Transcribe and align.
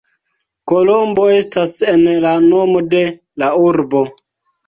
Kolombo 0.71 1.25
estas 1.33 1.75
en 1.91 2.01
la 2.23 2.31
nomo 2.47 2.81
de 2.95 3.03
la 3.43 3.53
urbo. 3.67 4.05